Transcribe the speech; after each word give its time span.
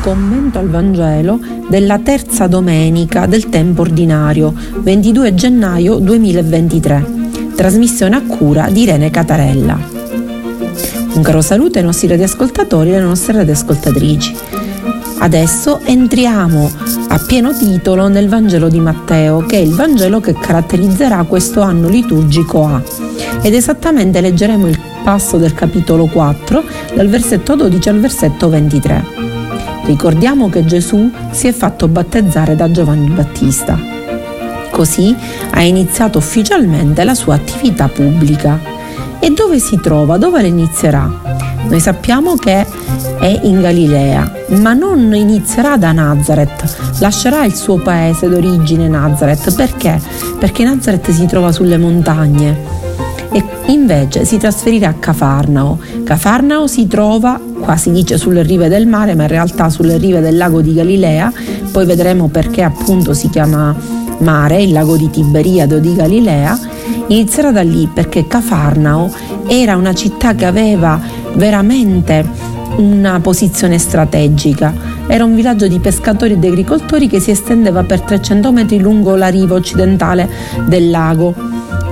Commento 0.00 0.58
al 0.58 0.70
Vangelo 0.70 1.38
della 1.68 1.98
terza 1.98 2.46
domenica 2.46 3.26
del 3.26 3.50
tempo 3.50 3.82
ordinario, 3.82 4.54
22 4.78 5.34
gennaio 5.34 5.96
2023. 5.96 7.04
Trasmissione 7.54 8.16
a 8.16 8.22
cura 8.22 8.70
di 8.70 8.82
Irene 8.82 9.10
Catarella. 9.10 9.78
Un 11.12 11.22
caro 11.22 11.42
saluto 11.42 11.76
ai 11.76 11.84
nostri 11.84 12.08
radioascoltatori 12.08 12.90
e 12.90 12.96
alle 12.96 13.04
nostre 13.04 13.34
radioascoltatrici. 13.34 14.34
Adesso 15.18 15.80
entriamo 15.84 16.70
a 17.08 17.18
pieno 17.18 17.52
titolo 17.52 18.08
nel 18.08 18.30
Vangelo 18.30 18.70
di 18.70 18.80
Matteo, 18.80 19.44
che 19.44 19.58
è 19.58 19.60
il 19.60 19.74
Vangelo 19.74 20.20
che 20.20 20.32
caratterizzerà 20.32 21.24
questo 21.24 21.60
anno 21.60 21.88
liturgico 21.88 22.64
A. 22.64 22.82
Ed 23.42 23.52
esattamente 23.52 24.22
leggeremo 24.22 24.66
il 24.66 24.80
passo 25.04 25.36
del 25.36 25.52
capitolo 25.52 26.06
4, 26.06 26.64
dal 26.94 27.08
versetto 27.08 27.54
12 27.54 27.88
al 27.90 28.00
versetto 28.00 28.48
23. 28.48 29.29
Ricordiamo 29.84 30.48
che 30.48 30.64
Gesù 30.64 31.10
si 31.30 31.48
è 31.48 31.52
fatto 31.52 31.88
battezzare 31.88 32.54
da 32.54 32.70
Giovanni 32.70 33.08
Battista. 33.08 33.78
Così 34.70 35.14
ha 35.50 35.62
iniziato 35.62 36.18
ufficialmente 36.18 37.02
la 37.04 37.14
sua 37.14 37.34
attività 37.34 37.88
pubblica. 37.88 38.58
E 39.18 39.30
dove 39.30 39.58
si 39.58 39.78
trova? 39.80 40.16
Dove 40.16 40.40
la 40.40 40.48
inizierà? 40.48 41.10
Noi 41.68 41.80
sappiamo 41.80 42.36
che 42.36 42.66
è 43.18 43.40
in 43.42 43.60
Galilea, 43.60 44.32
ma 44.60 44.72
non 44.72 45.12
inizierà 45.14 45.76
da 45.76 45.92
Nazareth, 45.92 46.98
lascerà 47.00 47.44
il 47.44 47.54
suo 47.54 47.78
paese 47.78 48.28
d'origine 48.28 48.88
Nazareth. 48.88 49.54
Perché? 49.54 50.00
Perché 50.38 50.64
Nazareth 50.64 51.10
si 51.10 51.26
trova 51.26 51.52
sulle 51.52 51.76
montagne 51.76 52.69
e 53.32 53.44
invece 53.66 54.24
si 54.24 54.38
trasferirà 54.38 54.88
a 54.88 54.94
Cafarnao. 54.94 55.78
Cafarnao 56.04 56.66
si 56.66 56.86
trova, 56.86 57.40
qua 57.60 57.76
si 57.76 57.90
dice 57.90 58.18
sulle 58.18 58.42
rive 58.42 58.68
del 58.68 58.86
mare, 58.86 59.14
ma 59.14 59.22
in 59.22 59.28
realtà 59.28 59.68
sulle 59.68 59.98
rive 59.98 60.20
del 60.20 60.36
lago 60.36 60.60
di 60.60 60.74
Galilea, 60.74 61.32
poi 61.70 61.86
vedremo 61.86 62.28
perché 62.28 62.62
appunto 62.62 63.14
si 63.14 63.28
chiama 63.28 63.74
mare, 64.18 64.62
il 64.62 64.72
lago 64.72 64.96
di 64.96 65.10
Tiberiade 65.10 65.76
o 65.76 65.78
di 65.78 65.94
Galilea, 65.94 66.58
inizierà 67.06 67.52
da 67.52 67.62
lì 67.62 67.88
perché 67.92 68.26
Cafarnao 68.26 69.10
era 69.46 69.76
una 69.76 69.94
città 69.94 70.34
che 70.34 70.46
aveva 70.46 71.00
veramente 71.34 72.24
una 72.76 73.20
posizione 73.20 73.78
strategica. 73.78 74.72
Era 75.06 75.24
un 75.24 75.34
villaggio 75.34 75.66
di 75.66 75.80
pescatori 75.80 76.34
ed 76.34 76.44
agricoltori 76.44 77.08
che 77.08 77.20
si 77.20 77.32
estendeva 77.32 77.82
per 77.82 78.00
300 78.02 78.52
metri 78.52 78.78
lungo 78.78 79.16
la 79.16 79.28
riva 79.28 79.54
occidentale 79.54 80.28
del 80.66 80.88
lago 80.88 81.34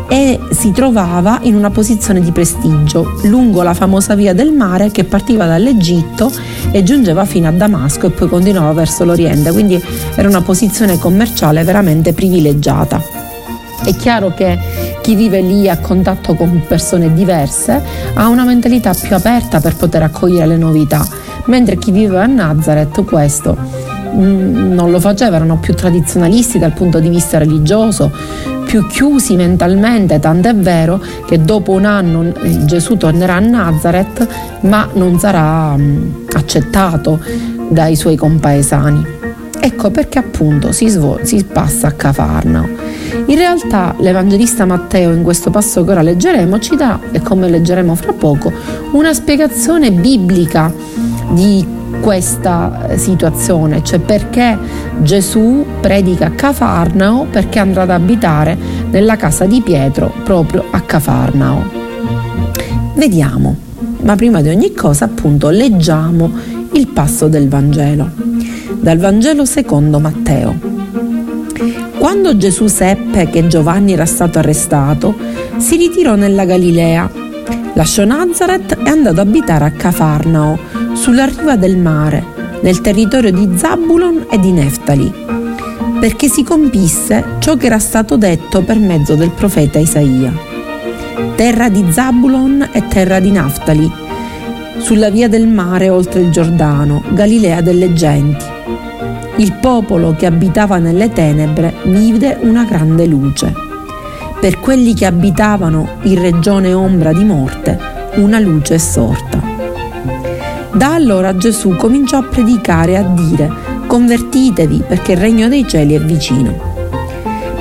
e 0.09 0.41
si 0.51 0.73
trovava 0.73 1.41
in 1.43 1.55
una 1.55 1.71
posizione 1.71 2.21
di 2.21 2.33
prestigio 2.33 3.21
lungo 3.25 3.63
la 3.63 3.75
famosa 3.75 4.15
via 4.15 4.33
del 4.33 4.53
mare 4.53 4.91
che 4.91 5.05
partiva 5.05 5.47
dall'Egitto 5.47 6.33
e 6.71 6.83
giungeva 6.83 7.27
fino 7.27 7.47
a 7.47 7.53
Damasco 7.53 8.07
e 8.07 8.11
poi 8.11 8.29
continuava 8.29 8.73
verso 8.73 9.05
l'Oriente, 9.05 9.53
quindi 9.53 9.83
era 10.15 10.29
una 10.29 10.41
posizione 10.41 10.99
commerciale 10.99 11.63
veramente 11.63 12.15
privilegiata. 12.15 13.27
È 13.85 13.95
chiaro 13.95 14.35
che 14.35 14.59
chi 15.03 15.15
vive 15.15 15.41
lì 15.41 15.69
a 15.69 15.79
contatto 15.79 16.35
con 16.35 16.63
persone 16.67 17.13
diverse 17.15 17.81
ha 18.15 18.29
una 18.29 18.45
mentalità 18.45 18.93
più 18.93 19.15
aperta 19.15 19.61
per 19.61 19.77
poter 19.77 20.03
accogliere 20.03 20.47
le 20.47 20.57
novità, 20.57 21.07
mentre 21.47 21.77
chi 21.77 21.91
vive 21.91 22.19
a 22.19 22.27
Nazareth 22.27 23.05
questo 23.05 23.57
mm, 24.15 24.73
non 24.73 24.91
lo 24.91 24.99
faceva, 25.01 25.37
erano 25.37 25.59
più 25.59 25.75
tradizionalisti 25.75 26.59
dal 26.59 26.73
punto 26.73 26.99
di 26.99 27.09
vista 27.09 27.39
religioso, 27.39 28.11
più 28.69 28.87
chiusi 28.87 29.35
mentalmente, 29.35 30.19
tant'è 30.19 30.55
vero 30.55 31.03
che 31.27 31.41
dopo 31.41 31.73
un 31.73 31.87
anno 31.87 32.35
Gesù 32.67 32.99
tornerà 32.99 33.37
a 33.37 33.39
Nazareth, 33.39 34.29
ma 34.61 34.87
non 34.93 35.19
sarà 35.19 35.75
mm, 35.75 36.27
accettato 36.35 37.19
dai 37.71 37.97
suoi 37.97 38.15
compaesani. 38.17 39.07
Ecco 39.59 39.91
perché 39.91 40.19
appunto 40.19 40.71
si, 40.73 40.87
svol- 40.89 41.23
si 41.23 41.43
passa 41.45 41.87
a 41.87 41.93
Cafarnao. 41.93 42.69
In 43.25 43.37
realtà 43.37 43.95
l'Evangelista 44.01 44.67
Matteo 44.67 45.15
in 45.15 45.23
questo 45.23 45.49
passo 45.49 45.83
che 45.83 45.91
ora 45.93 46.03
leggeremo 46.03 46.59
ci 46.59 46.77
dà, 46.77 47.01
e 47.11 47.23
come 47.23 47.49
leggeremo 47.49 47.95
fra 47.95 48.13
poco, 48.13 48.53
una 48.93 49.15
spiegazione 49.15 49.93
biblica 49.93 50.71
di 51.31 51.78
questa 52.01 52.89
eh, 52.89 52.99
situazione, 52.99 53.83
cioè 53.83 53.99
perché 53.99 54.59
Gesù 55.03 55.65
predica 55.81 56.27
a 56.27 56.31
Cafarnao, 56.31 57.27
perché 57.31 57.59
andrà 57.59 57.83
ad 57.83 57.91
abitare 57.91 58.57
nella 58.91 59.17
casa 59.17 59.45
di 59.45 59.61
Pietro 59.61 60.13
proprio 60.25 60.65
a 60.71 60.81
Cafarnao. 60.81 61.63
Vediamo, 62.95 63.57
ma 64.03 64.17
prima 64.17 64.41
di 64.41 64.49
ogni 64.49 64.73
cosa 64.75 65.05
appunto 65.05 65.51
leggiamo 65.51 66.31
il 66.73 66.89
passo 66.89 67.29
del 67.29 67.49
Vangelo, 67.49 68.11
dal 68.81 68.99
Vangelo 68.99 69.45
secondo 69.45 69.99
Matteo. 69.99 70.77
Quando 71.99 72.37
Gesù 72.37 72.67
seppe 72.69 73.29
che 73.29 73.47
Giovanni 73.49 73.93
era 73.93 74.07
stato 74.07 74.39
arrestato, 74.39 75.15
si 75.57 75.77
ritirò 75.77 76.15
nella 76.15 76.45
Galilea, 76.45 77.11
lasciò 77.75 78.05
Nazareth 78.05 78.79
e 78.85 78.89
andò 78.89 79.11
ad 79.11 79.19
abitare 79.19 79.65
a 79.65 79.71
Cafarnao, 79.71 80.59
sulla 80.99 81.27
riva 81.27 81.57
del 81.57 81.79
mare, 81.79 82.25
nel 82.61 82.81
territorio 82.81 83.31
di 83.31 83.57
Zabulon 83.57 84.27
e 84.29 84.39
di 84.41 84.51
Neftali, 84.51 85.11
perché 86.01 86.29
si 86.29 86.43
compisse 86.43 87.37
ciò 87.39 87.57
che 87.57 87.67
era 87.67 87.79
stato 87.79 88.17
detto 88.17 88.63
per 88.63 88.79
mezzo 88.81 89.15
del 89.15 89.31
profeta 89.31 89.79
Isaia. 89.79 90.33
Terra 91.37 91.69
di 91.69 91.87
Zabulon 91.89 92.71
e 92.73 92.89
terra 92.89 93.21
di 93.21 93.31
Naftali, 93.31 93.91
sulla 94.79 95.09
via 95.09 95.29
del 95.29 95.47
mare 95.47 95.89
oltre 95.89 96.21
il 96.21 96.31
Giordano, 96.31 97.05
Galilea 97.11 97.61
delle 97.61 97.93
genti. 97.93 98.45
Il 99.37 99.53
popolo 99.55 100.17
che 100.17 100.27
abitava 100.27 100.79
nelle 100.79 101.13
tenebre 101.13 101.75
vide 101.85 102.39
una 102.41 102.65
grande 102.65 103.07
luce. 103.07 103.53
Per 104.41 104.59
quelli 104.59 104.95
che 104.95 105.07
abitavano 105.07 105.89
in 106.03 106.21
regione 106.21 106.73
ombra 106.73 107.13
di 107.13 107.25
morte, 107.25 107.79
una 108.17 108.41
luce 108.41 108.75
è 108.75 108.79
sorta. 108.79 109.49
Da 110.79 110.95
allora 110.95 111.37
Gesù 111.37 111.75
cominciò 111.75 112.19
a 112.19 112.23
predicare 112.23 112.93
e 112.93 112.97
a 112.99 113.03
dire 113.03 113.51
convertitevi 113.89 114.85
perché 114.87 115.11
il 115.13 115.19
regno 115.19 115.49
dei 115.49 115.67
cieli 115.67 115.95
è 115.95 116.01
vicino. 116.01 116.57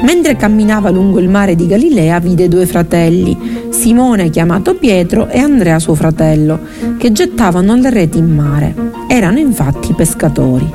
Mentre 0.03 0.35
camminava 0.35 0.91
lungo 0.91 1.17
il 1.17 1.27
mare 1.27 1.55
di 1.55 1.65
Galilea 1.65 2.19
vide 2.19 2.47
due 2.47 2.67
fratelli, 2.67 3.69
Simone 3.71 4.29
chiamato 4.29 4.75
Pietro 4.75 5.29
e 5.29 5.39
Andrea 5.39 5.79
suo 5.79 5.95
fratello, 5.95 6.59
che 6.99 7.11
gettavano 7.11 7.75
le 7.75 7.89
reti 7.89 8.19
in 8.19 8.35
mare. 8.35 8.75
Erano 9.07 9.39
infatti 9.39 9.93
pescatori. 9.93 10.71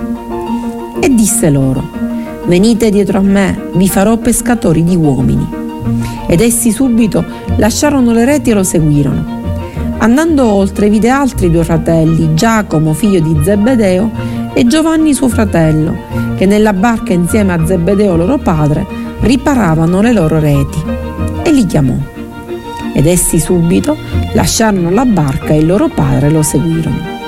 E 0.99 1.15
disse 1.15 1.49
loro, 1.49 1.89
venite 2.47 2.91
dietro 2.91 3.19
a 3.19 3.23
me, 3.23 3.69
vi 3.75 3.89
farò 3.89 4.17
pescatori 4.17 4.83
di 4.83 4.97
uomini. 4.97 5.47
Ed 6.27 6.41
essi 6.41 6.73
subito 6.73 7.25
lasciarono 7.55 8.11
le 8.11 8.25
reti 8.25 8.51
e 8.51 8.55
lo 8.55 8.65
seguirono. 8.65 9.42
Andando 10.03 10.45
oltre 10.45 10.91
vide 10.91 11.11
altri 11.11 11.49
due 11.49 11.63
fratelli, 11.63 12.35
Giacomo 12.35 12.93
figlio 12.93 13.21
di 13.21 13.39
Zebedeo 13.45 14.11
e 14.53 14.67
Giovanni 14.67 15.15
suo 15.15 15.29
fratello, 15.29 15.95
che 16.35 16.45
nella 16.45 16.73
barca 16.73 17.13
insieme 17.13 17.53
a 17.53 17.65
Zebedeo 17.65 18.17
loro 18.17 18.37
padre 18.39 18.85
riparavano 19.21 20.01
le 20.01 20.13
loro 20.13 20.41
reti. 20.41 20.83
E 21.45 21.53
li 21.53 21.65
chiamò. 21.67 21.95
Ed 22.93 23.07
essi 23.07 23.39
subito 23.39 23.97
lasciarono 24.33 24.91
la 24.91 25.05
barca 25.05 25.55
e 25.55 25.59
il 25.59 25.67
loro 25.67 25.87
padre 25.87 26.31
lo 26.31 26.43
seguirono. 26.43 27.21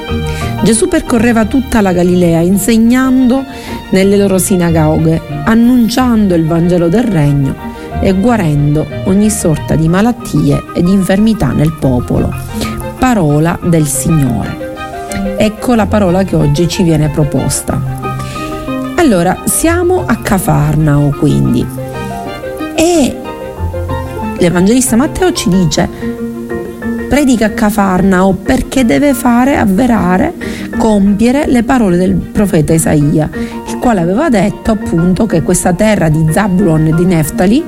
Gesù 0.64 0.88
percorreva 0.88 1.44
tutta 1.44 1.80
la 1.80 1.92
Galilea 1.92 2.40
insegnando 2.40 3.44
nelle 3.90 4.16
loro 4.16 4.38
sinagoghe, 4.38 5.22
annunciando 5.44 6.34
il 6.34 6.44
Vangelo 6.44 6.88
del 6.88 7.04
Regno 7.04 7.54
e 8.00 8.12
guarendo 8.14 8.84
ogni 9.04 9.30
sorta 9.30 9.76
di 9.76 9.88
malattie 9.88 10.60
e 10.74 10.82
di 10.82 10.90
infermità 10.90 11.52
nel 11.52 11.72
popolo. 11.78 12.43
Parola 13.14 13.56
del 13.62 13.86
Signore. 13.86 15.36
Ecco 15.36 15.76
la 15.76 15.86
parola 15.86 16.24
che 16.24 16.34
oggi 16.34 16.66
ci 16.66 16.82
viene 16.82 17.10
proposta. 17.10 17.80
Allora, 18.96 19.42
siamo 19.44 20.02
a 20.04 20.16
Cafarnao 20.16 21.10
quindi 21.10 21.64
e 22.74 23.16
l'Evangelista 24.36 24.96
Matteo 24.96 25.32
ci 25.32 25.48
dice 25.48 25.88
predica 27.08 27.46
a 27.46 27.50
Cafarnao 27.50 28.32
perché 28.32 28.84
deve 28.84 29.14
fare 29.14 29.58
avverare, 29.58 30.34
compiere 30.76 31.46
le 31.46 31.62
parole 31.62 31.96
del 31.96 32.14
profeta 32.14 32.72
Isaia, 32.72 33.30
il 33.68 33.78
quale 33.78 34.00
aveva 34.00 34.28
detto 34.28 34.72
appunto 34.72 35.24
che 35.26 35.42
questa 35.42 35.72
terra 35.72 36.08
di 36.08 36.26
Zabulon 36.32 36.88
e 36.88 36.94
di 36.96 37.04
Neftali 37.04 37.64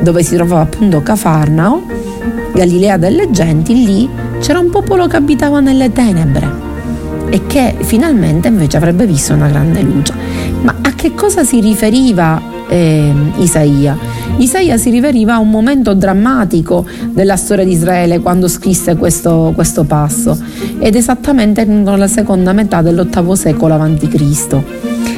dove 0.00 0.22
si 0.22 0.34
trovava 0.34 0.60
appunto 0.60 1.00
Cafarnao, 1.00 1.86
Galilea 2.52 2.98
delle 2.98 3.30
genti, 3.30 3.86
lì 3.86 4.23
c'era 4.44 4.58
un 4.58 4.68
popolo 4.68 5.06
che 5.06 5.16
abitava 5.16 5.60
nelle 5.60 5.90
tenebre 5.90 6.46
e 7.30 7.46
che 7.46 7.76
finalmente 7.78 8.48
invece 8.48 8.76
avrebbe 8.76 9.06
visto 9.06 9.32
una 9.32 9.48
grande 9.48 9.80
luce. 9.80 10.12
Ma 10.60 10.74
a 10.82 10.92
che 10.92 11.14
cosa 11.14 11.44
si 11.44 11.60
riferiva 11.60 12.42
eh, 12.68 13.10
Isaia. 13.38 13.96
Isaia 14.36 14.76
si 14.76 14.90
riferiva 14.90 15.32
a 15.32 15.38
un 15.38 15.48
momento 15.48 15.94
drammatico 15.94 16.84
della 17.08 17.36
storia 17.36 17.64
di 17.64 17.72
Israele 17.72 18.20
quando 18.20 18.46
scrisse 18.46 18.96
questo, 18.96 19.52
questo 19.54 19.84
passo 19.84 20.38
ed 20.78 20.94
esattamente 20.94 21.64
nella 21.64 22.06
seconda 22.06 22.52
metà 22.52 22.82
dell'ottavo 22.82 23.34
secolo 23.34 23.76
a.C. 23.76 24.56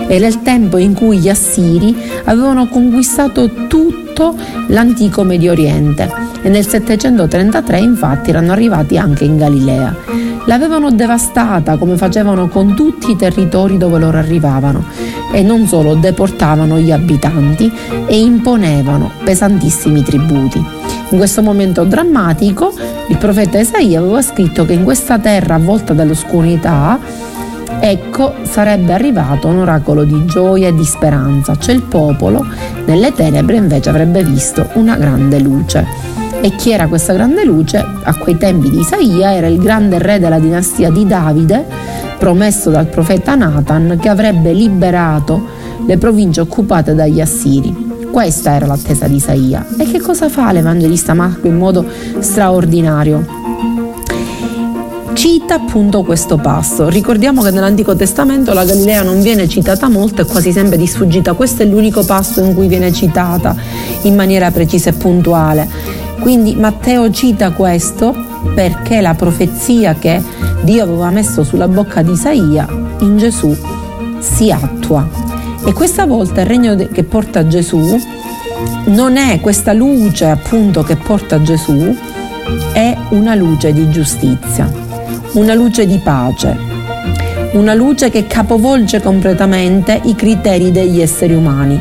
Era 0.07 0.27
il 0.29 0.41
tempo 0.43 0.77
in 0.77 0.95
cui 0.95 1.19
gli 1.19 1.29
Assiri 1.29 1.97
avevano 2.27 2.69
conquistato 2.69 3.67
tutto 3.67 4.37
l'antico 4.69 5.25
Medio 5.25 5.51
Oriente 5.51 6.26
e 6.43 6.49
nel 6.49 6.67
733 6.67 7.79
infatti 7.79 8.31
erano 8.31 8.53
arrivati 8.53 8.97
anche 8.99 9.25
in 9.25 9.37
Galilea. 9.37 9.95
L'avevano 10.47 10.91
devastata 10.93 11.77
come 11.77 11.97
facevano 11.97 12.49
con 12.49 12.75
tutti 12.75 13.11
i 13.11 13.17
territori 13.17 13.79
dove 13.79 13.99
loro 13.99 14.19
arrivavano 14.19 14.85
e 15.33 15.43
non 15.43 15.67
solo 15.67 15.95
deportavano 15.95 16.79
gli 16.79 16.93
abitanti 16.93 17.73
e 18.07 18.19
imponevano 18.19 19.11
pesantissimi 19.25 20.03
tributi. 20.03 20.65
In 21.11 21.19
questo 21.19 21.43
momento 21.43 21.85
drammatico 21.85 22.73
il 23.09 23.17
profeta 23.17 23.59
Isaia 23.59 24.01
aveva 24.01 24.23
scritto 24.23 24.65
che 24.65 24.73
in 24.73 24.85
questa 24.85 25.19
terra 25.19 25.55
avvolta 25.55 25.93
dall'oscurità 25.93 26.99
ecco 27.81 28.35
sarebbe 28.43 28.93
arrivato 28.93 29.49
un 29.49 29.59
oracolo 29.59 30.05
di 30.05 30.25
gioia 30.27 30.69
e 30.69 30.75
di 30.75 30.85
speranza, 30.85 31.57
cioè 31.57 31.75
il 31.75 31.83
popolo 31.83 32.45
nelle 32.87 33.13
tenebre 33.13 33.57
invece 33.57 33.89
avrebbe 33.89 34.25
visto 34.25 34.69
una 34.75 34.97
grande 34.97 35.39
luce. 35.39 36.16
E 36.47 36.55
chi 36.55 36.71
era 36.71 36.87
questa 36.87 37.13
grande 37.13 37.45
luce? 37.45 37.85
A 38.05 38.15
quei 38.15 38.39
tempi 38.39 38.71
di 38.71 38.79
Isaia 38.79 39.35
era 39.35 39.49
il 39.49 39.59
grande 39.59 39.99
re 39.99 40.21
della 40.21 40.39
dinastia 40.39 40.93
di 40.93 41.05
Davide, 41.05 41.67
promesso 42.21 42.71
dal 42.71 42.87
profeta 42.87 43.35
Nathan, 43.35 43.99
che 44.01 44.09
avrebbe 44.09 44.53
liberato 44.53 45.45
le 45.85 45.99
province 45.99 46.41
occupate 46.43 46.95
dagli 46.95 47.21
Assiri. 47.21 48.07
Questa 48.13 48.55
era 48.55 48.67
l'attesa 48.67 49.09
di 49.09 49.17
Isaia. 49.17 49.67
E 49.77 49.91
che 49.91 50.01
cosa 50.01 50.29
fa 50.29 50.53
l'Evangelista 50.53 51.15
Marco 51.15 51.49
in 51.49 51.57
modo 51.57 51.85
straordinario? 52.21 53.27
cita 55.15 55.55
appunto 55.55 56.03
questo 56.03 56.37
passo. 56.37 56.89
Ricordiamo 56.89 57.43
che 57.43 57.51
nell'Antico 57.51 57.97
Testamento 57.97 58.53
la 58.53 58.65
Galilea 58.65 59.03
non 59.03 59.23
viene 59.23 59.49
citata 59.49 59.89
molto, 59.89 60.23
è 60.23 60.27
quasi 60.27 60.53
sempre 60.53 60.77
di 60.77 60.87
sfuggita. 60.87 61.33
Questo 61.33 61.63
è 61.63 61.67
l'unico 61.67 62.05
passo 62.05 62.45
in 62.45 62.55
cui 62.55 62.69
viene 62.69 62.93
citata 62.93 63.57
in 64.03 64.15
maniera 64.15 64.51
precisa 64.51 64.91
e 64.91 64.93
puntuale. 64.93 66.06
Quindi 66.21 66.55
Matteo 66.57 67.11
cita 67.11 67.53
questo 67.53 68.15
perché 68.55 69.01
la 69.01 69.15
profezia 69.15 69.95
che 69.95 70.23
Dio 70.63 70.83
aveva 70.83 71.11
messo 71.11 71.45
sulla 71.45 71.69
bocca 71.69 72.03
di 72.03 72.13
Isaia 72.13 72.67
in 73.01 73.17
Gesù 73.17 73.57
si 74.19 74.51
attua. 74.51 75.09
E 75.65 75.73
questa 75.73 76.07
volta 76.07 76.41
il 76.41 76.47
regno 76.47 76.77
che 76.77 77.05
porta 77.05 77.47
Gesù 77.47 77.99
non 78.87 79.17
è 79.17 79.41
questa 79.41 79.73
luce 79.73 80.27
appunto 80.27 80.83
che 80.83 80.97
porta 80.97 81.43
Gesù, 81.43 81.95
è 82.73 82.97
una 83.11 83.35
luce 83.35 83.73
di 83.73 83.91
giustizia, 83.91 84.71
una 85.33 85.55
luce 85.55 85.87
di 85.87 85.99
pace, 85.99 86.57
una 87.53 87.75
luce 87.75 88.11
che 88.11 88.27
capovolge 88.27 89.01
completamente 89.01 90.01
i 90.05 90.15
criteri 90.15 90.71
degli 90.71 91.01
esseri 91.01 91.35
umani 91.35 91.81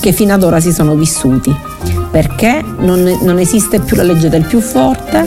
che 0.00 0.10
fino 0.10 0.34
ad 0.34 0.42
ora 0.42 0.58
si 0.58 0.72
sono 0.72 0.94
vissuti 0.96 1.54
perché 2.16 2.64
non, 2.78 3.18
non 3.20 3.38
esiste 3.38 3.78
più 3.78 3.94
la 3.94 4.02
legge 4.02 4.30
del 4.30 4.46
più 4.46 4.62
forte, 4.62 5.22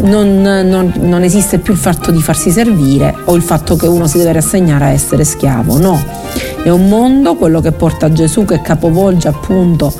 non, 0.00 0.40
non, 0.40 0.90
non, 0.98 1.22
esiste 1.22 1.58
più 1.58 1.74
il 1.74 1.78
fatto 1.78 2.10
di 2.10 2.22
farsi 2.22 2.50
servire 2.50 3.14
o 3.26 3.34
il 3.34 3.42
fatto 3.42 3.76
che 3.76 3.86
uno 3.86 4.06
si 4.06 4.16
deve 4.16 4.32
rassegnare 4.32 4.86
a 4.86 4.88
essere 4.88 5.24
schiavo, 5.24 5.78
no. 5.78 6.02
È 6.62 6.70
un 6.70 6.88
mondo, 6.88 7.34
quello 7.34 7.60
che 7.60 7.72
porta 7.72 8.10
Gesù, 8.10 8.46
che 8.46 8.62
capovolge 8.62 9.28
appunto 9.28 9.92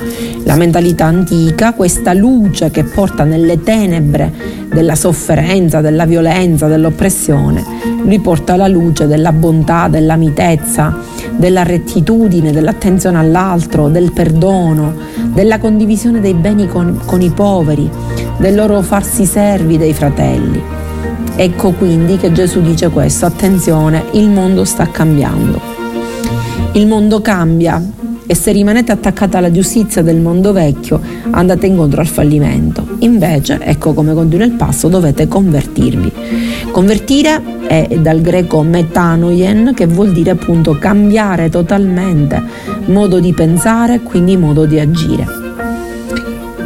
la 0.43 0.55
mentalità 0.55 1.05
antica, 1.05 1.73
questa 1.73 2.13
luce 2.13 2.71
che 2.71 2.83
porta 2.83 3.23
nelle 3.23 3.61
tenebre 3.61 4.33
della 4.73 4.95
sofferenza, 4.95 5.81
della 5.81 6.07
violenza, 6.07 6.65
dell'oppressione, 6.65 7.63
lui 8.03 8.19
porta 8.19 8.55
la 8.55 8.67
luce 8.67 9.05
della 9.05 9.31
bontà, 9.31 9.87
della 9.87 10.15
della 11.35 11.63
rettitudine, 11.63 12.51
dell'attenzione 12.51 13.19
all'altro, 13.19 13.87
del 13.89 14.11
perdono, 14.11 14.95
della 15.37 15.59
condivisione 15.59 16.19
dei 16.19 16.33
beni 16.33 16.67
con, 16.67 16.99
con 17.05 17.21
i 17.21 17.29
poveri, 17.29 17.87
del 18.39 18.55
loro 18.55 18.81
farsi 18.81 19.23
servi 19.23 19.77
dei 19.77 19.93
fratelli. 19.93 20.59
Ecco 21.35 21.73
quindi 21.73 22.17
che 22.17 22.31
Gesù 22.31 22.59
dice 22.59 22.89
questo, 22.89 23.27
attenzione, 23.27 24.05
il 24.13 24.29
mondo 24.29 24.65
sta 24.65 24.89
cambiando. 24.89 25.61
Il 26.71 26.87
mondo 26.87 27.21
cambia 27.21 27.79
e 28.25 28.33
se 28.33 28.51
rimanete 28.51 28.91
attaccati 28.91 29.37
alla 29.37 29.51
giustizia 29.51 30.01
del 30.01 30.17
mondo 30.19 30.53
vecchio 30.53 30.99
andate 31.29 31.67
incontro 31.67 32.01
al 32.01 32.07
fallimento. 32.07 32.86
Invece, 33.07 33.59
ecco 33.61 33.93
come 33.93 34.13
continua 34.13 34.45
il 34.45 34.51
passo, 34.51 34.89
dovete 34.89 35.29
convertirvi. 35.29 36.11
Convertire 36.71 37.41
è 37.65 37.97
dal 37.99 38.19
greco 38.19 38.61
metanoien 38.63 39.71
che 39.73 39.87
vuol 39.87 40.11
dire 40.11 40.31
appunto 40.31 40.77
cambiare 40.77 41.49
totalmente 41.49 42.43
modo 42.87 43.19
di 43.19 43.33
pensare, 43.33 44.01
quindi 44.01 44.35
modo 44.35 44.65
di 44.65 44.77
agire. 44.77 45.25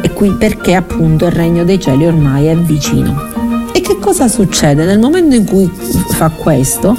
E 0.02 0.10
qui 0.12 0.32
perché 0.32 0.74
appunto 0.74 1.26
il 1.26 1.32
regno 1.32 1.62
dei 1.64 1.78
cieli 1.78 2.06
ormai 2.06 2.46
è 2.46 2.56
vicino. 2.56 3.30
E 3.72 3.80
che 3.80 3.98
cosa 4.00 4.26
succede? 4.26 4.84
Nel 4.84 4.98
momento 4.98 5.36
in 5.36 5.44
cui 5.44 5.70
fa 6.10 6.28
questo, 6.28 6.96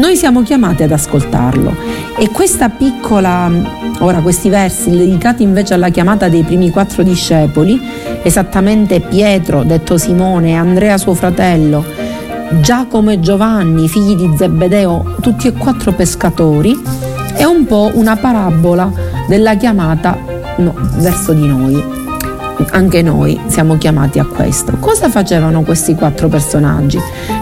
noi 0.00 0.16
siamo 0.16 0.42
chiamati 0.42 0.82
ad 0.82 0.92
ascoltarlo. 0.92 1.76
E 2.18 2.30
questa 2.30 2.70
piccola, 2.70 3.50
ora 3.98 4.20
questi 4.20 4.48
versi 4.48 4.90
dedicati 4.90 5.42
invece 5.42 5.74
alla 5.74 5.90
chiamata 5.90 6.28
dei 6.28 6.42
primi 6.42 6.70
quattro 6.70 7.02
discepoli, 7.02 7.78
esattamente 8.22 9.00
Pietro, 9.00 9.62
detto 9.62 9.98
Simone, 9.98 10.56
Andrea 10.56 10.96
suo 10.96 11.12
fratello, 11.12 11.84
Giacomo 12.60 13.10
e 13.10 13.20
Giovanni, 13.20 13.88
figli 13.88 14.16
di 14.16 14.34
Zebedeo, 14.36 15.16
tutti 15.20 15.46
e 15.46 15.52
quattro 15.52 15.92
pescatori, 15.92 16.80
è 17.34 17.44
un 17.44 17.66
po' 17.66 17.90
una 17.94 18.16
parabola 18.16 18.90
della 19.28 19.54
chiamata 19.56 20.18
no, 20.56 20.74
verso 20.96 21.32
di 21.32 21.46
noi 21.46 21.98
anche 22.72 23.00
noi 23.00 23.40
siamo 23.46 23.78
chiamati 23.78 24.18
a 24.18 24.26
questo. 24.26 24.76
Cosa 24.78 25.08
facevano 25.08 25.62
questi 25.62 25.94
quattro 25.94 26.28
personaggi? 26.28 26.98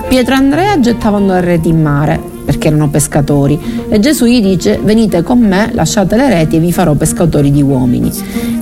Pietro 0.07 0.35
e 0.35 0.37
Andrea 0.37 0.79
gettavano 0.79 1.33
le 1.33 1.41
reti 1.41 1.69
in 1.69 1.83
mare 1.83 2.37
perché 2.49 2.69
erano 2.69 2.89
pescatori 2.89 3.61
e 3.91 4.01
Gesù 4.01 4.25
gli 4.25 4.41
dice 4.41 4.81
venite 4.83 5.23
con 5.23 5.39
me, 5.39 5.69
lasciate 5.75 6.17
le 6.17 6.31
reti 6.31 6.57
e 6.57 6.61
vi 6.61 6.73
farò 6.73 6.95
pescatori 6.95 7.51
di 7.51 7.61
uomini. 7.61 8.11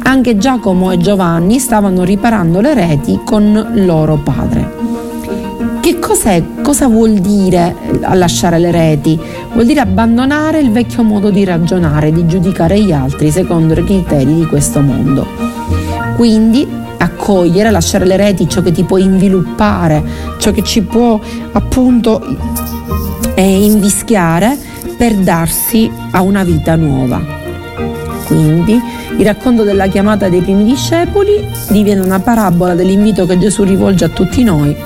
Anche 0.03 0.37
Giacomo 0.37 0.91
e 0.91 0.99
Giovanni 0.99 1.61
stavano 1.61 2.03
riparando 2.03 2.61
le 2.61 2.75
reti 2.75 3.21
con 3.25 3.71
loro 3.75 4.17
padre. 4.17 4.75
Che 5.81 6.01
cos'è? 6.01 6.43
Cosa 6.63 6.89
vuol 6.89 7.13
dire 7.13 7.77
lasciare 8.15 8.59
le 8.59 8.73
reti? 8.73 9.17
Vuol 9.53 9.67
dire 9.67 9.79
abbandonare 9.79 10.59
il 10.59 10.73
vecchio 10.73 11.05
modo 11.05 11.31
di 11.31 11.45
ragionare, 11.45 12.11
di 12.11 12.27
giudicare 12.27 12.81
gli 12.81 12.91
altri 12.91 13.31
secondo 13.31 13.73
i 13.75 13.85
criteri 13.85 14.35
di 14.35 14.47
questo 14.47 14.81
mondo. 14.81 15.25
Quindi 16.17 16.67
accogliere, 16.99 17.71
lasciare 17.71 18.05
le 18.05 18.17
reti, 18.17 18.49
ciò 18.49 18.63
che 18.63 18.73
ti 18.73 18.83
può 18.83 18.97
inviluppare, 18.97 20.03
ciò 20.39 20.51
che 20.51 20.65
ci 20.65 20.83
può 20.83 21.21
appunto 21.53 22.21
eh, 23.35 23.65
invischiare 23.65 24.57
per 24.97 25.15
darsi 25.15 25.91
a 26.11 26.23
una 26.23 26.45
vita 26.45 26.77
nuova. 26.77 27.21
Quindi 28.27 28.81
il 29.19 29.25
racconto 29.25 29.63
della 29.63 29.87
chiamata 29.87 30.29
dei 30.29 30.41
primi 30.41 30.65
discepoli 30.65 31.49
diviene 31.69 32.01
una 32.01 32.19
parabola 32.19 32.75
dell'invito 32.75 33.25
che 33.25 33.39
Gesù 33.39 33.63
rivolge 33.63 34.05
a 34.05 34.09
tutti 34.09 34.43
noi 34.43 34.77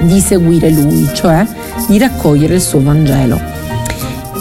di 0.00 0.20
seguire 0.20 0.70
Lui, 0.70 1.08
cioè 1.14 1.46
di 1.88 1.98
raccogliere 1.98 2.54
il 2.54 2.60
suo 2.60 2.82
Vangelo. 2.82 3.54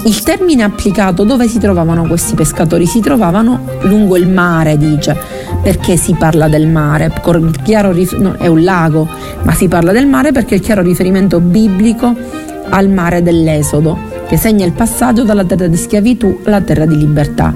Il 0.05 0.21
termine 0.21 0.61
applicato 0.61 1.23
dove 1.23 1.47
si 1.47 1.57
trovavano 1.57 2.05
questi 2.05 2.35
pescatori? 2.35 2.85
Si 2.85 2.99
trovavano 2.99 3.61
lungo 3.81 4.17
il 4.17 4.27
mare, 4.27 4.77
dice. 4.77 5.17
Perché 5.63 5.97
si 5.97 6.13
parla 6.13 6.47
del 6.47 6.67
mare? 6.67 7.11
No, 8.17 8.33
è 8.33 8.45
un 8.45 8.63
lago, 8.63 9.07
ma 9.41 9.53
si 9.53 9.67
parla 9.67 9.91
del 9.91 10.05
mare 10.05 10.31
perché 10.31 10.53
è 10.53 10.57
il 10.57 10.63
chiaro 10.63 10.83
riferimento 10.83 11.39
biblico 11.39 12.15
al 12.69 12.89
mare 12.89 13.21
dell'Esodo, 13.21 13.97
che 14.27 14.37
segna 14.37 14.65
il 14.65 14.73
passaggio 14.73 15.23
dalla 15.23 15.43
terra 15.43 15.67
di 15.67 15.77
schiavitù 15.77 16.39
alla 16.43 16.61
terra 16.61 16.85
di 16.85 16.97
libertà. 16.97 17.53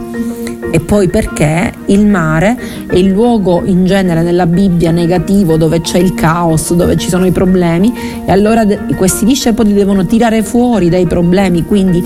E 0.72 0.80
poi 0.80 1.10
perché 1.10 1.72
il 1.86 2.06
mare 2.06 2.56
è 2.88 2.96
il 2.96 3.08
luogo 3.08 3.64
in 3.66 3.86
genere 3.86 4.22
nella 4.22 4.46
Bibbia 4.46 4.92
negativo 4.92 5.58
dove 5.58 5.82
c'è 5.82 5.98
il 5.98 6.14
caos, 6.14 6.74
dove 6.74 6.96
ci 6.96 7.10
sono 7.10 7.26
i 7.26 7.32
problemi 7.32 7.92
e 8.24 8.32
allora 8.32 8.64
questi 8.96 9.26
discepoli 9.26 9.74
devono 9.74 10.06
tirare 10.06 10.44
fuori 10.44 10.90
dai 10.90 11.08
problemi, 11.08 11.66
quindi 11.66 12.06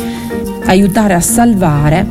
aiutare 0.65 1.13
a 1.13 1.19
salvare 1.19 2.07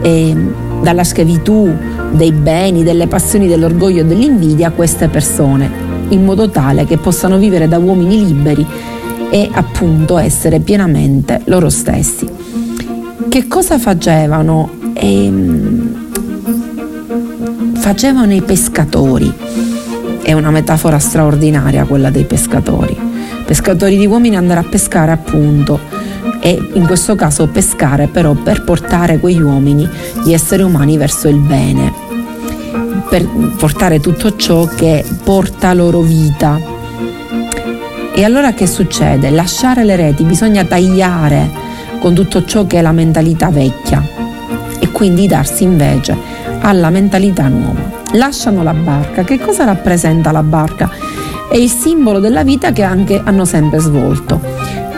eh, 0.00 0.34
dalla 0.80 1.04
schiavitù 1.04 1.70
dei 2.12 2.32
beni, 2.32 2.82
delle 2.82 3.06
passioni, 3.06 3.46
dell'orgoglio 3.46 4.00
e 4.00 4.06
dell'invidia 4.06 4.70
queste 4.70 5.08
persone, 5.08 5.70
in 6.08 6.24
modo 6.24 6.48
tale 6.48 6.86
che 6.86 6.96
possano 6.96 7.36
vivere 7.36 7.68
da 7.68 7.78
uomini 7.78 8.24
liberi 8.24 8.66
e 9.30 9.48
appunto 9.52 10.18
essere 10.18 10.60
pienamente 10.60 11.40
loro 11.44 11.68
stessi. 11.68 12.28
Che 13.28 13.48
cosa 13.48 13.78
facevano? 13.78 14.70
Eh, 14.94 15.32
facevano 17.74 18.32
i 18.32 18.42
pescatori. 18.42 19.32
È 20.22 20.32
una 20.32 20.50
metafora 20.50 20.98
straordinaria 20.98 21.84
quella 21.84 22.10
dei 22.10 22.24
pescatori. 22.24 22.96
Pescatori 23.44 23.96
di 23.96 24.06
uomini 24.06 24.36
andare 24.36 24.60
a 24.60 24.64
pescare 24.64 25.12
appunto 25.12 25.78
e 26.40 26.70
in 26.74 26.86
questo 26.86 27.14
caso 27.14 27.46
pescare 27.46 28.08
però 28.08 28.34
per 28.34 28.62
portare 28.64 29.18
quegli 29.18 29.40
uomini, 29.40 29.88
gli 30.24 30.32
esseri 30.32 30.62
umani 30.62 30.96
verso 30.96 31.28
il 31.28 31.38
bene, 31.38 31.92
per 33.08 33.26
portare 33.56 34.00
tutto 34.00 34.34
ciò 34.36 34.66
che 34.66 35.04
porta 35.22 35.72
loro 35.74 36.00
vita. 36.00 36.74
E 38.18 38.24
allora 38.24 38.54
che 38.54 38.66
succede? 38.66 39.28
Lasciare 39.28 39.84
le 39.84 39.94
reti, 39.94 40.24
bisogna 40.24 40.64
tagliare 40.64 41.50
con 41.98 42.14
tutto 42.14 42.46
ciò 42.46 42.66
che 42.66 42.78
è 42.78 42.80
la 42.80 42.92
mentalità 42.92 43.50
vecchia 43.50 44.02
e 44.80 44.90
quindi 44.90 45.26
darsi 45.26 45.64
invece 45.64 46.16
alla 46.60 46.88
mentalità 46.88 47.46
nuova. 47.48 47.78
Lasciano 48.12 48.62
la 48.62 48.72
barca. 48.72 49.22
Che 49.22 49.38
cosa 49.38 49.64
rappresenta 49.64 50.32
la 50.32 50.42
barca? 50.42 50.88
È 51.50 51.56
il 51.56 51.68
simbolo 51.68 52.18
della 52.18 52.42
vita 52.42 52.72
che 52.72 52.82
anche 52.82 53.20
hanno 53.22 53.44
sempre 53.44 53.80
svolto, 53.80 54.40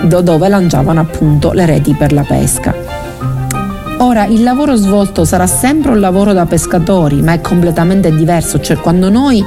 dove 0.03 0.49
lanciavano 0.49 1.01
appunto 1.01 1.51
le 1.51 1.67
reti 1.67 1.95
per 1.95 2.13
la 2.13 2.23
pesca. 2.23 2.73
Ora 4.01 4.27
il 4.27 4.45
lavoro 4.45 4.77
svolto 4.77 5.25
sarà 5.25 5.49
sempre 5.49 5.91
un 5.91 5.99
lavoro 5.99 6.33
da 6.33 6.47
pescatori, 6.47 7.21
ma 7.21 7.33
è 7.33 7.41
completamente 7.41 8.15
diverso, 8.15 8.61
cioè 8.61 8.77
quando 8.77 9.11
noi 9.11 9.45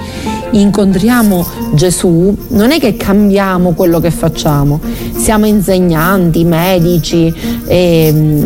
incontriamo 0.51 1.45
Gesù 1.73 2.35
non 2.49 2.71
è 2.71 2.79
che 2.79 2.95
cambiamo 2.97 3.73
quello 3.73 3.99
che 3.99 4.11
facciamo, 4.11 4.79
siamo 5.15 5.45
insegnanti, 5.45 6.43
medici, 6.43 7.33
eh, 7.65 8.43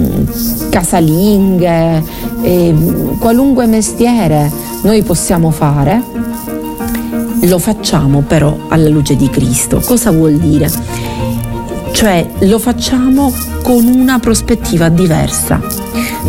casalinghe, 0.69 2.03
eh, 2.41 2.75
qualunque 3.19 3.65
mestiere 3.65 4.51
noi 4.83 5.01
possiamo 5.03 5.49
fare, 5.51 6.01
lo 7.41 7.57
facciamo 7.59 8.21
però 8.21 8.55
alla 8.69 8.89
luce 8.89 9.15
di 9.15 9.29
Cristo. 9.29 9.81
Cosa 9.83 10.11
vuol 10.11 10.35
dire? 10.35 10.69
Cioè 11.91 12.27
lo 12.39 12.59
facciamo 12.59 13.31
con 13.63 13.85
una 13.85 14.19
prospettiva 14.19 14.89
diversa. 14.89 15.59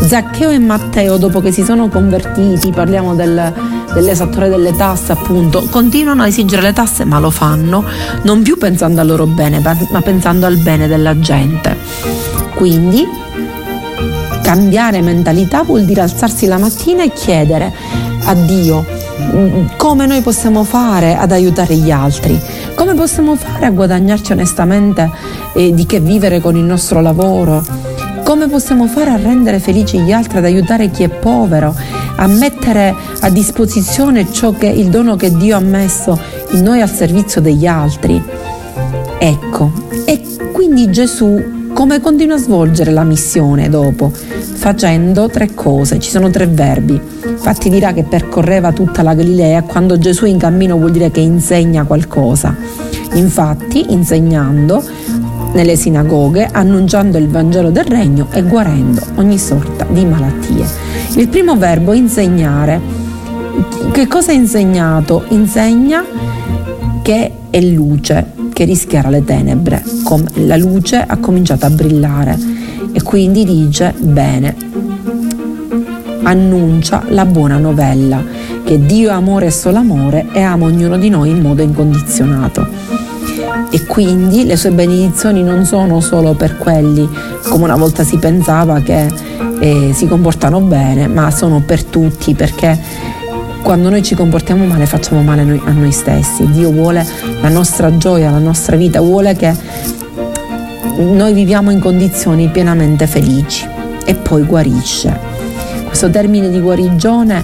Zaccheo 0.06 0.50
e 0.50 0.58
Matteo, 0.58 1.16
dopo 1.16 1.40
che 1.40 1.50
si 1.52 1.64
sono 1.64 1.88
convertiti, 1.88 2.70
parliamo 2.70 3.14
del, 3.14 3.52
dell'esattore 3.92 4.48
delle 4.48 4.74
tasse 4.74 5.12
appunto, 5.12 5.66
continuano 5.70 6.22
a 6.22 6.26
esigere 6.26 6.62
le 6.62 6.72
tasse 6.72 7.04
ma 7.04 7.18
lo 7.18 7.30
fanno 7.30 7.84
non 8.22 8.42
più 8.42 8.58
pensando 8.58 9.00
al 9.00 9.06
loro 9.06 9.26
bene 9.26 9.60
ma 9.60 10.00
pensando 10.02 10.46
al 10.46 10.56
bene 10.58 10.86
della 10.86 11.18
gente. 11.18 11.76
Quindi 12.54 13.06
cambiare 14.42 15.02
mentalità 15.02 15.62
vuol 15.62 15.84
dire 15.84 16.02
alzarsi 16.02 16.46
la 16.46 16.58
mattina 16.58 17.02
e 17.02 17.12
chiedere 17.12 17.72
a 18.24 18.34
Dio 18.34 18.84
come 19.76 20.06
noi 20.06 20.20
possiamo 20.20 20.62
fare 20.62 21.16
ad 21.16 21.32
aiutare 21.32 21.74
gli 21.74 21.90
altri, 21.90 22.40
come 22.74 22.94
possiamo 22.94 23.34
fare 23.34 23.66
a 23.66 23.70
guadagnarci 23.70 24.32
onestamente 24.32 25.10
eh, 25.54 25.74
di 25.74 25.86
che 25.86 26.00
vivere 26.00 26.40
con 26.40 26.56
il 26.56 26.64
nostro 26.64 27.00
lavoro, 27.00 27.64
come 28.22 28.48
possiamo 28.48 28.86
fare 28.86 29.10
a 29.10 29.16
rendere 29.16 29.58
felici 29.58 30.00
gli 30.00 30.12
altri, 30.12 30.38
ad 30.38 30.44
aiutare 30.44 30.90
chi 30.90 31.02
è 31.02 31.08
povero, 31.08 31.74
a 32.16 32.26
mettere 32.26 32.94
a 33.26 33.30
disposizione 33.30 34.30
ciò 34.30 34.52
che 34.52 34.68
il 34.68 34.88
dono 34.88 35.16
che 35.16 35.36
Dio 35.36 35.56
ha 35.56 35.60
messo 35.60 36.16
in 36.52 36.62
noi 36.62 36.80
al 36.80 36.88
servizio 36.88 37.40
degli 37.40 37.66
altri. 37.66 38.22
Ecco, 39.18 39.72
e 40.04 40.22
quindi 40.52 40.92
Gesù 40.92 41.54
come 41.72 42.00
continua 42.00 42.36
a 42.36 42.38
svolgere 42.38 42.92
la 42.92 43.02
missione 43.02 43.68
dopo? 43.68 44.12
Facendo 44.12 45.28
tre 45.28 45.54
cose, 45.54 45.98
ci 45.98 46.08
sono 46.08 46.30
tre 46.30 46.46
verbi. 46.46 46.98
Infatti 47.26 47.68
dirà 47.68 47.92
che 47.92 48.04
percorreva 48.04 48.72
tutta 48.72 49.02
la 49.02 49.12
Galilea, 49.12 49.62
quando 49.62 49.98
Gesù 49.98 50.24
è 50.24 50.28
in 50.28 50.38
cammino 50.38 50.76
vuol 50.76 50.92
dire 50.92 51.10
che 51.10 51.20
insegna 51.20 51.82
qualcosa. 51.82 52.54
Infatti, 53.14 53.92
insegnando 53.92 54.82
nelle 55.52 55.74
sinagoghe, 55.74 56.48
annunciando 56.50 57.18
il 57.18 57.28
Vangelo 57.28 57.70
del 57.70 57.86
Regno 57.86 58.28
e 58.30 58.42
guarendo 58.44 59.02
ogni 59.16 59.38
sorta 59.38 59.84
di 59.90 60.04
malattie. 60.04 60.64
Il 61.16 61.28
primo 61.28 61.56
verbo 61.56 61.92
insegnare. 61.92 63.05
Che 63.92 64.06
cosa 64.08 64.30
ha 64.30 64.34
insegnato? 64.34 65.24
Insegna 65.28 66.04
che 67.02 67.32
è 67.50 67.60
luce, 67.60 68.32
che 68.52 68.64
rischiara 68.64 69.08
le 69.08 69.24
tenebre. 69.24 69.82
La 70.34 70.56
luce 70.56 70.96
ha 70.96 71.16
cominciato 71.16 71.66
a 71.66 71.70
brillare 71.70 72.38
e 72.92 73.02
quindi 73.02 73.44
dice 73.44 73.94
bene, 73.98 74.54
annuncia 76.22 77.04
la 77.08 77.24
buona 77.24 77.58
novella, 77.58 78.22
che 78.64 78.84
Dio 78.84 79.10
è 79.10 79.12
amore 79.12 79.46
e 79.46 79.50
solo 79.50 79.78
amore 79.78 80.26
e 80.32 80.40
ama 80.40 80.66
ognuno 80.66 80.98
di 80.98 81.08
noi 81.08 81.30
in 81.30 81.40
modo 81.40 81.62
incondizionato. 81.62 82.66
E 83.70 83.84
quindi 83.86 84.44
le 84.44 84.56
sue 84.56 84.70
benedizioni 84.70 85.42
non 85.42 85.64
sono 85.64 86.00
solo 86.00 86.34
per 86.34 86.56
quelli, 86.56 87.08
come 87.48 87.64
una 87.64 87.76
volta 87.76 88.04
si 88.04 88.18
pensava, 88.18 88.80
che 88.80 89.06
eh, 89.60 89.90
si 89.94 90.06
comportano 90.06 90.60
bene, 90.60 91.06
ma 91.06 91.30
sono 91.30 91.62
per 91.64 91.84
tutti, 91.84 92.34
perché 92.34 92.78
quando 93.66 93.90
noi 93.90 94.00
ci 94.04 94.14
comportiamo 94.14 94.64
male 94.64 94.86
facciamo 94.86 95.22
male 95.22 95.42
noi, 95.42 95.60
a 95.64 95.72
noi 95.72 95.90
stessi. 95.90 96.48
Dio 96.52 96.70
vuole 96.70 97.04
la 97.40 97.48
nostra 97.48 97.96
gioia, 97.96 98.30
la 98.30 98.38
nostra 98.38 98.76
vita, 98.76 99.00
vuole 99.00 99.34
che 99.34 99.52
noi 100.98 101.32
viviamo 101.32 101.72
in 101.72 101.80
condizioni 101.80 102.46
pienamente 102.46 103.08
felici 103.08 103.68
e 104.04 104.14
poi 104.14 104.44
guarisce. 104.44 105.18
Questo 105.84 106.08
termine 106.10 106.48
di 106.48 106.60
guarigione 106.60 107.42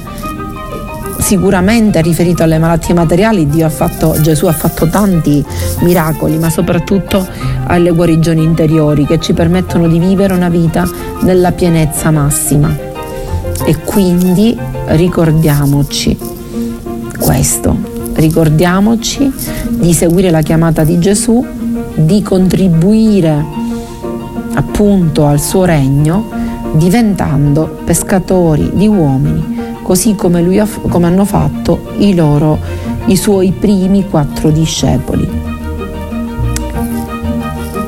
sicuramente 1.19 2.01
riferito 2.01 2.45
alle 2.45 2.59
malattie 2.59 2.95
materiali, 2.95 3.61
ha 3.61 3.69
fatto, 3.69 4.15
Gesù 4.21 4.47
ha 4.47 4.53
fatto 4.53 4.87
tanti 4.87 5.45
miracoli, 5.81 6.39
ma 6.39 6.51
soprattutto 6.51 7.27
alle 7.67 7.91
guarigioni 7.91 8.45
interiori 8.45 9.07
che 9.07 9.19
ci 9.19 9.33
permettono 9.33 9.89
di 9.89 9.99
vivere 9.99 10.35
una 10.35 10.49
vita 10.49 10.89
nella 11.23 11.51
pienezza 11.51 12.13
massima. 12.13 12.92
E 13.65 13.77
quindi 13.85 14.59
ricordiamoci 14.87 16.19
questo, 17.19 17.77
ricordiamoci 18.15 19.33
di 19.71 19.93
seguire 19.93 20.31
la 20.31 20.43
chiamata 20.43 20.83
di 20.83 20.99
Gesù, 20.99 21.45
di 21.95 22.23
contribuire 22.23 23.45
appunto 24.55 25.27
al 25.27 25.41
suo 25.41 25.65
regno 25.65 26.29
diventando 26.73 27.79
pescatori 27.85 28.71
di 28.75 28.89
uomini, 28.89 29.79
così 29.83 30.15
come, 30.15 30.43
lui, 30.43 30.61
come 30.89 31.07
hanno 31.07 31.25
fatto 31.25 31.93
i, 31.99 32.15
loro, 32.15 32.59
i 33.07 33.17
suoi 33.17 33.53
primi 33.53 34.09
quattro 34.09 34.51
discepoli. 34.51 35.41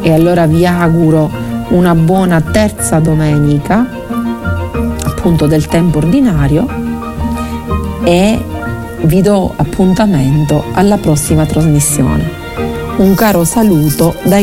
E 0.02 0.12
allora 0.12 0.46
vi 0.46 0.66
auguro 0.66 1.30
una 1.70 1.94
buona 1.94 2.40
terza 2.40 3.00
domenica 3.00 3.93
appunto 5.24 5.46
del 5.46 5.68
tempo 5.68 5.96
ordinario 5.96 6.66
e 8.04 8.38
vi 9.04 9.22
do 9.22 9.54
appuntamento 9.56 10.62
alla 10.74 10.98
prossima 10.98 11.46
trasmissione. 11.46 12.30
Un 12.98 13.14
caro 13.14 13.42
saluto 13.44 14.16
dai 14.24 14.42